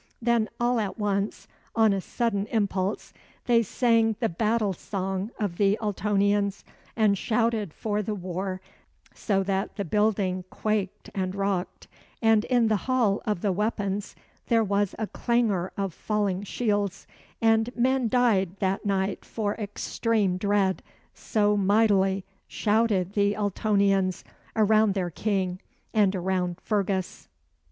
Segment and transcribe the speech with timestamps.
[0.19, 3.13] Then all at once, on a sudden impulse,
[3.45, 6.63] they sang the battle song of the Ultonians,
[6.95, 8.61] and shouted for the war
[9.13, 11.87] so that the building quaked and rocked,
[12.19, 14.15] and in the hall of the weapons
[14.47, 17.05] there was a clangor of falling shields,
[17.39, 20.81] and men died that night for extreme dread,
[21.13, 24.23] so mightily shouted the Ultonians
[24.55, 25.59] around their king
[25.93, 27.27] and around Fergus.